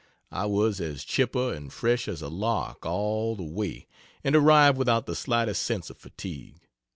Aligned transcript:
I 0.31 0.47
was 0.47 0.81
as 0.81 1.03
chipper 1.03 1.53
and 1.53 1.71
fresh 1.71 2.07
as 2.07 2.23
a 2.23 2.27
lark 2.27 2.87
all 2.87 3.35
the 3.35 3.43
way 3.43 3.85
and 4.23 4.35
arrived 4.35 4.79
without 4.79 5.05
the 5.05 5.13
slightest 5.15 5.61
sense 5.61 5.91
of 5.91 5.97
fatigue. 5.99 6.67